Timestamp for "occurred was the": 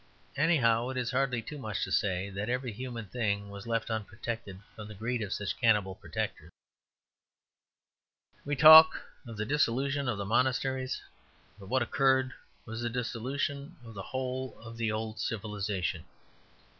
11.83-12.89